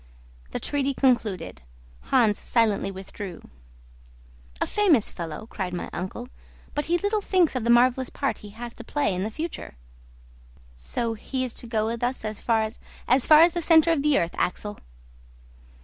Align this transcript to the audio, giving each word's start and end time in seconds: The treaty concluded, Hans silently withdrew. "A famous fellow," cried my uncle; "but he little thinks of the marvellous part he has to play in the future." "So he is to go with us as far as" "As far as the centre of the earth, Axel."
The 0.49 0.59
treaty 0.59 0.95
concluded, 0.95 1.61
Hans 2.05 2.39
silently 2.39 2.89
withdrew. 2.89 3.47
"A 4.59 4.65
famous 4.65 5.11
fellow," 5.11 5.45
cried 5.45 5.75
my 5.75 5.91
uncle; 5.93 6.27
"but 6.73 6.85
he 6.85 6.97
little 6.97 7.21
thinks 7.21 7.55
of 7.55 7.63
the 7.65 7.69
marvellous 7.69 8.09
part 8.09 8.39
he 8.39 8.49
has 8.49 8.73
to 8.73 8.83
play 8.83 9.13
in 9.13 9.21
the 9.21 9.29
future." 9.29 9.75
"So 10.75 11.13
he 11.13 11.43
is 11.43 11.53
to 11.53 11.67
go 11.67 11.85
with 11.85 12.01
us 12.01 12.25
as 12.25 12.41
far 12.41 12.63
as" 12.63 12.79
"As 13.15 13.27
far 13.27 13.41
as 13.41 13.53
the 13.53 13.61
centre 13.61 13.91
of 13.91 14.01
the 14.01 14.17
earth, 14.17 14.33
Axel." 14.39 14.79